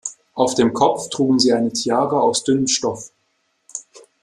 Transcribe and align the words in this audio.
Auf 0.33 0.55
dem 0.55 0.73
Kopf 0.73 1.09
trugen 1.11 1.37
sie 1.37 1.53
eine 1.53 1.71
Tiara 1.71 2.19
aus 2.21 2.43
dünnem 2.43 2.65
Stoff. 2.65 3.11